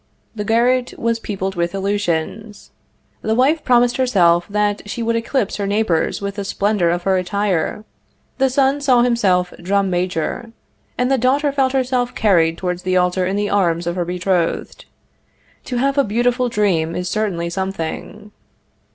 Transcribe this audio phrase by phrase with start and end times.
[0.33, 2.71] The garret was peopled with illusions;
[3.21, 7.17] the wife promised herself that she would eclipse her neighbors with the splendor of her
[7.17, 7.85] attire;
[8.39, 10.53] the son saw himself drum major,
[10.97, 14.85] and the daughter felt herself carried toward the altar in the arms of her betrothed.
[15.65, 18.31] To have a beautiful dream is certainly something.